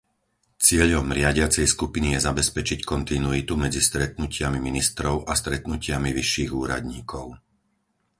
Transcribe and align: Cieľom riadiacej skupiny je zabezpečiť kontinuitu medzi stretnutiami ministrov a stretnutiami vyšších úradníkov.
Cieľom 0.65 1.07
riadiacej 1.19 1.67
skupiny 1.73 2.07
je 2.17 2.25
zabezpečiť 2.27 2.79
kontinuitu 2.91 3.53
medzi 3.63 3.77
stretnutiami 3.89 4.57
ministrov 4.67 5.15
a 5.31 5.37
stretnutiami 5.41 6.09
vyšších 6.19 6.51
úradníkov. 6.61 7.25